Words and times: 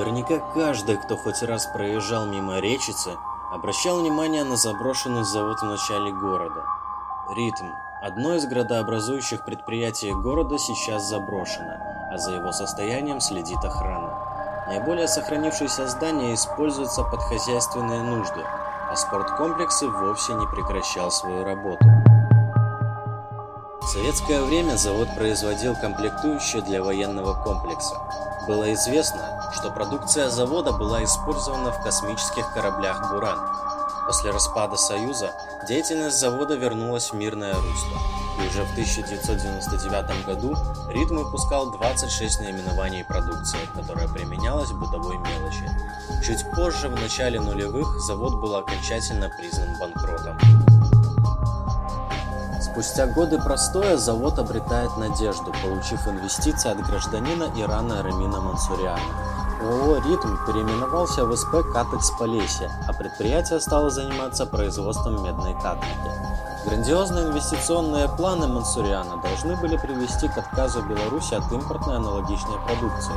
Наверняка 0.00 0.38
каждый, 0.54 0.96
кто 0.96 1.14
хоть 1.14 1.42
раз 1.42 1.66
проезжал 1.66 2.24
мимо 2.24 2.58
речицы, 2.58 3.18
обращал 3.52 4.00
внимание 4.00 4.44
на 4.44 4.56
заброшенный 4.56 5.24
завод 5.24 5.60
в 5.60 5.66
начале 5.66 6.10
города. 6.10 6.64
Ритм. 7.36 7.66
Одно 8.00 8.34
из 8.34 8.46
градообразующих 8.46 9.44
предприятий 9.44 10.10
города 10.14 10.56
сейчас 10.56 11.02
заброшено, 11.02 11.74
а 12.10 12.16
за 12.16 12.32
его 12.32 12.50
состоянием 12.50 13.20
следит 13.20 13.62
охрана. 13.62 14.64
Наиболее 14.68 15.06
сохранившиеся 15.06 15.86
здания 15.86 16.32
используются 16.32 17.04
под 17.04 17.20
хозяйственные 17.20 18.02
нужды, 18.02 18.42
а 18.90 18.96
спорткомплекс 18.96 19.82
и 19.82 19.86
вовсе 19.86 20.32
не 20.32 20.46
прекращал 20.46 21.10
свою 21.10 21.44
работу. 21.44 21.84
В 23.82 23.86
советское 23.86 24.40
время 24.40 24.76
завод 24.76 25.08
производил 25.14 25.76
комплектующие 25.76 26.62
для 26.62 26.82
военного 26.82 27.34
комплекса. 27.44 27.96
Было 28.46 28.72
известно, 28.72 29.39
что 29.52 29.70
продукция 29.70 30.28
завода 30.28 30.72
была 30.72 31.02
использована 31.04 31.72
в 31.72 31.82
космических 31.82 32.52
кораблях 32.52 33.10
«Буран». 33.10 33.38
После 34.06 34.30
распада 34.30 34.76
Союза 34.76 35.32
деятельность 35.68 36.18
завода 36.18 36.54
вернулась 36.54 37.10
в 37.10 37.14
мирное 37.14 37.54
русло, 37.54 37.98
и 38.42 38.48
уже 38.48 38.64
в 38.64 38.72
1999 38.72 40.26
году 40.26 40.56
Ритм 40.88 41.18
выпускал 41.18 41.70
26 41.70 42.40
наименований 42.40 43.04
продукции, 43.04 43.58
которая 43.74 44.08
применялась 44.08 44.70
в 44.70 44.78
бытовой 44.78 45.18
мелочи. 45.18 45.70
Чуть 46.24 46.44
позже, 46.52 46.88
в 46.88 47.00
начале 47.00 47.40
нулевых, 47.40 48.00
завод 48.00 48.40
был 48.40 48.56
окончательно 48.56 49.30
признан 49.38 49.78
банкротом. 49.78 50.38
Спустя 52.60 53.06
годы 53.06 53.38
простоя 53.38 53.96
завод 53.96 54.38
обретает 54.38 54.96
надежду, 54.96 55.52
получив 55.62 56.06
инвестиции 56.06 56.70
от 56.70 56.80
гражданина 56.80 57.50
Ирана 57.56 58.02
Рамина 58.02 58.40
Мансуряна. 58.40 59.00
ООО 59.60 59.96
«Ритм» 59.98 60.36
переименовался 60.46 61.24
в 61.26 61.36
СП 61.36 61.56
«Катекс 61.72 62.10
Полесье», 62.18 62.70
а 62.88 62.92
предприятие 62.94 63.60
стало 63.60 63.90
заниматься 63.90 64.46
производством 64.46 65.22
медной 65.22 65.52
катанки. 65.54 65.86
Грандиозные 66.64 67.24
инвестиционные 67.24 68.08
планы 68.08 68.46
Мансуриана 68.46 69.20
должны 69.22 69.56
были 69.56 69.76
привести 69.76 70.28
к 70.28 70.38
отказу 70.38 70.82
Беларуси 70.82 71.34
от 71.34 71.50
импортной 71.52 71.96
аналогичной 71.96 72.58
продукции. 72.66 73.14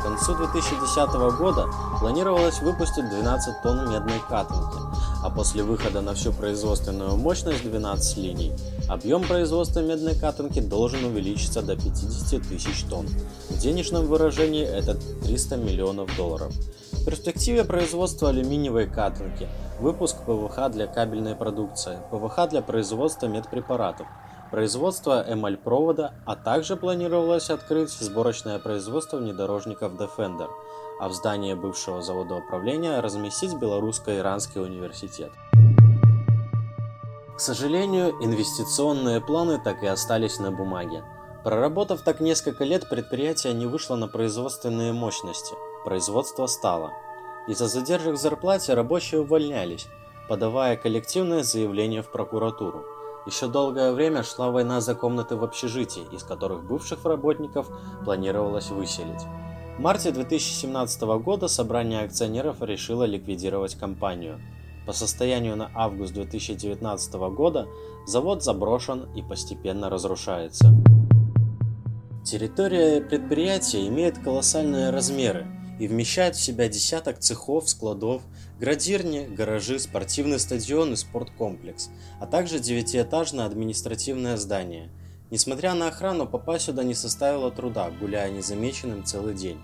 К 0.00 0.02
концу 0.04 0.34
2010 0.36 1.38
года 1.38 1.66
планировалось 1.98 2.60
выпустить 2.60 3.08
12 3.08 3.62
тонн 3.62 3.90
медной 3.90 4.20
катанки, 4.28 4.78
а 5.24 5.30
после 5.30 5.64
выхода 5.64 6.00
на 6.00 6.14
всю 6.14 6.32
производственную 6.32 7.16
мощность 7.16 7.64
12 7.64 8.16
линий, 8.18 8.52
объем 8.88 9.24
производства 9.24 9.80
медной 9.80 10.14
катанки 10.14 10.60
должен 10.60 11.04
увеличиться 11.04 11.62
до 11.62 11.74
50 11.74 12.42
тысяч 12.48 12.84
тонн. 12.88 13.08
В 13.50 13.58
денежном 13.58 14.06
выражении 14.06 14.64
это 14.64 14.96
300 15.26 15.56
миллионов 15.56 16.16
долларов. 16.16 16.52
В 16.92 17.04
перспективе 17.04 17.64
производства 17.64 18.30
алюминиевой 18.30 18.86
катанки, 18.86 19.48
выпуск 19.80 20.16
ПВХ 20.24 20.70
для 20.70 20.86
кабельной 20.86 21.34
продукции, 21.34 21.98
ПВХ 22.10 22.48
для 22.48 22.62
производства 22.62 23.26
медпрепаратов, 23.26 24.06
производство 24.50 25.24
эмаль-провода, 25.28 26.14
а 26.24 26.36
также 26.36 26.76
планировалось 26.76 27.50
открыть 27.50 27.90
сборочное 27.90 28.58
производство 28.58 29.18
внедорожников 29.18 29.92
Defender– 29.94 30.48
а 30.98 31.08
в 31.08 31.12
здании 31.12 31.54
бывшего 31.54 32.02
завода 32.02 32.36
управления 32.36 33.00
разместить 33.00 33.54
Белорусско-Иранский 33.54 34.60
университет. 34.60 35.30
К 37.36 37.40
сожалению, 37.40 38.12
инвестиционные 38.22 39.20
планы 39.20 39.60
так 39.62 39.82
и 39.82 39.86
остались 39.86 40.38
на 40.38 40.50
бумаге. 40.50 41.04
Проработав 41.46 42.02
так 42.02 42.18
несколько 42.18 42.64
лет, 42.64 42.88
предприятие 42.88 43.52
не 43.52 43.66
вышло 43.66 43.94
на 43.94 44.08
производственные 44.08 44.92
мощности. 44.92 45.54
Производство 45.84 46.46
стало. 46.46 46.90
Из-за 47.46 47.68
задержек 47.68 48.14
в 48.14 48.20
зарплате 48.20 48.74
рабочие 48.74 49.20
увольнялись, 49.20 49.86
подавая 50.28 50.76
коллективное 50.76 51.44
заявление 51.44 52.02
в 52.02 52.10
прокуратуру. 52.10 52.84
Еще 53.26 53.46
долгое 53.46 53.92
время 53.92 54.24
шла 54.24 54.50
война 54.50 54.80
за 54.80 54.96
комнаты 54.96 55.36
в 55.36 55.44
общежитии, 55.44 56.02
из 56.10 56.24
которых 56.24 56.64
бывших 56.64 57.04
работников 57.04 57.68
планировалось 58.04 58.70
выселить. 58.70 59.22
В 59.78 59.80
марте 59.80 60.10
2017 60.10 61.02
года 61.22 61.46
собрание 61.46 62.00
акционеров 62.00 62.60
решило 62.60 63.04
ликвидировать 63.04 63.76
компанию. 63.76 64.40
По 64.84 64.92
состоянию 64.92 65.54
на 65.54 65.70
август 65.76 66.12
2019 66.12 67.14
года 67.36 67.68
завод 68.04 68.42
заброшен 68.42 69.08
и 69.14 69.22
постепенно 69.22 69.88
разрушается. 69.88 70.74
Территория 72.26 73.00
предприятия 73.00 73.86
имеет 73.86 74.18
колоссальные 74.18 74.90
размеры 74.90 75.46
и 75.78 75.86
вмещает 75.86 76.36
в 76.36 76.42
себя 76.42 76.68
десяток 76.68 77.20
цехов, 77.20 77.70
складов, 77.70 78.22
градирни, 78.60 79.26
гаражи, 79.26 79.78
спортивный 79.78 80.38
стадион 80.38 80.92
и 80.92 80.96
спорткомплекс, 80.96 81.88
а 82.20 82.26
также 82.26 82.58
девятиэтажное 82.58 83.46
административное 83.46 84.36
здание– 84.36 84.90
Несмотря 85.30 85.74
на 85.74 85.88
охрану, 85.88 86.26
попасть 86.26 86.66
сюда 86.66 86.84
не 86.84 86.94
составило 86.94 87.50
труда, 87.50 87.90
гуляя 87.90 88.30
незамеченным 88.30 89.04
целый 89.04 89.34
день. 89.34 89.58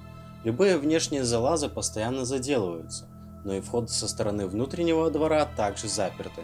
Любые 0.44 0.76
внешние 0.76 1.22
залазы 1.22 1.68
постоянно 1.68 2.24
заделываются, 2.24 3.06
но 3.44 3.54
и 3.54 3.60
входы 3.60 3.88
со 3.88 4.08
стороны 4.08 4.46
внутреннего 4.48 5.08
двора 5.10 5.46
также 5.46 5.86
заперты. 5.86 6.42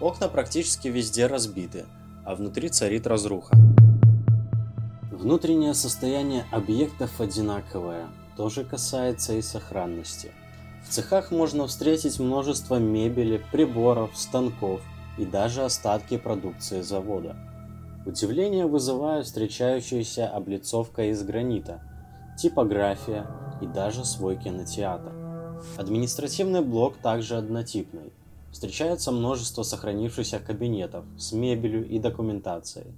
Окна 0.00 0.28
практически 0.28 0.88
везде 0.88 1.26
разбиты, 1.26 1.84
а 2.24 2.34
внутри 2.34 2.70
царит 2.70 3.06
разруха. 3.06 3.54
Внутреннее 5.18 5.74
состояние 5.74 6.44
объектов 6.50 7.20
одинаковое, 7.20 8.08
тоже 8.36 8.64
касается 8.64 9.34
и 9.34 9.42
сохранности. 9.42 10.32
В 10.84 10.88
цехах 10.88 11.30
можно 11.30 11.68
встретить 11.68 12.18
множество 12.18 12.80
мебели, 12.80 13.40
приборов, 13.52 14.10
станков 14.16 14.80
и 15.16 15.24
даже 15.24 15.62
остатки 15.62 16.16
продукции 16.18 16.80
завода. 16.80 17.36
Удивление 18.04 18.66
вызывает 18.66 19.26
встречающаяся 19.26 20.26
облицовка 20.26 21.04
из 21.10 21.22
гранита, 21.22 21.80
типография 22.36 23.28
и 23.62 23.66
даже 23.66 24.04
свой 24.04 24.36
кинотеатр. 24.36 25.12
Административный 25.76 26.60
блок 26.60 26.96
также 26.96 27.36
однотипный. 27.36 28.12
Встречается 28.50 29.12
множество 29.12 29.62
сохранившихся 29.62 30.40
кабинетов 30.40 31.04
с 31.16 31.30
мебелью 31.30 31.88
и 31.88 32.00
документацией. 32.00 32.88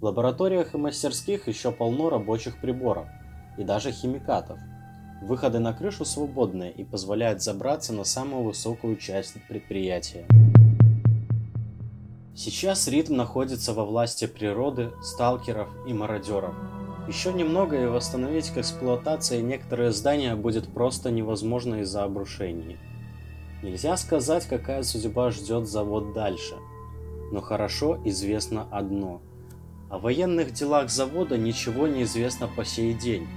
В 0.00 0.04
лабораториях 0.04 0.74
и 0.74 0.78
мастерских 0.78 1.48
еще 1.48 1.72
полно 1.72 2.10
рабочих 2.10 2.60
приборов 2.60 3.06
и 3.56 3.64
даже 3.64 3.92
химикатов. 3.92 4.58
Выходы 5.22 5.58
на 5.58 5.72
крышу 5.72 6.04
свободные 6.04 6.70
и 6.70 6.84
позволяют 6.84 7.42
забраться 7.42 7.94
на 7.94 8.04
самую 8.04 8.44
высокую 8.44 8.96
часть 8.96 9.34
предприятия. 9.48 10.26
Сейчас 12.34 12.86
ритм 12.88 13.16
находится 13.16 13.72
во 13.72 13.86
власти 13.86 14.26
природы, 14.26 14.90
сталкеров 15.02 15.68
и 15.86 15.94
мародеров. 15.94 16.54
Еще 17.08 17.32
немного 17.32 17.82
и 17.82 17.86
восстановить 17.86 18.50
к 18.50 18.58
эксплуатации 18.58 19.40
некоторые 19.40 19.92
здания 19.92 20.36
будет 20.36 20.68
просто 20.68 21.10
невозможно 21.10 21.76
из-за 21.76 22.04
обрушений. 22.04 22.76
Нельзя 23.62 23.96
сказать, 23.96 24.44
какая 24.44 24.82
судьба 24.82 25.30
ждет 25.30 25.66
завод 25.66 26.12
дальше. 26.12 26.56
Но 27.32 27.40
хорошо 27.40 27.98
известно 28.04 28.68
одно. 28.70 29.22
О 29.88 29.98
военных 29.98 30.52
делах 30.52 30.90
завода 30.90 31.38
ничего 31.38 31.86
не 31.86 32.02
известно 32.02 32.48
по 32.48 32.64
сей 32.64 32.92
день. 32.92 33.28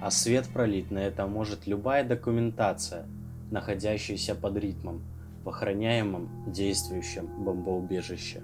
А 0.00 0.10
свет 0.10 0.48
пролить 0.48 0.90
на 0.90 0.98
это 0.98 1.26
может 1.26 1.66
любая 1.66 2.04
документация, 2.04 3.06
находящаяся 3.50 4.34
под 4.34 4.56
ритмом 4.56 5.02
в 5.44 5.48
охраняемом 5.50 6.50
действующем 6.50 7.26
бомбоубежище. 7.44 8.42